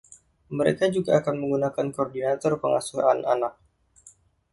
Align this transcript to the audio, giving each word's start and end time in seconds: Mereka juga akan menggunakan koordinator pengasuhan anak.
Mereka 0.57 0.85
juga 0.95 1.11
akan 1.21 1.35
menggunakan 1.41 1.85
koordinator 1.95 2.53
pengasuhan 2.63 3.19
anak. 3.33 3.53